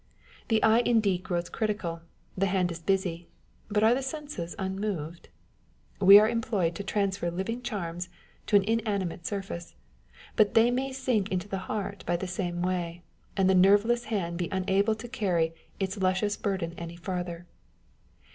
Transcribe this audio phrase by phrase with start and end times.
[0.47, 2.01] The eye indeed grows critical,
[2.35, 3.27] the hand is busy:
[3.69, 5.29] but are the senses unmoved?
[5.99, 8.09] We are employed to transfer living charms
[8.47, 9.75] to an inanimate surface;
[10.35, 13.03] but they may sink into the heart by the way,
[13.37, 17.45] and the nerveless hand be unable to carry its luscious burthen any further.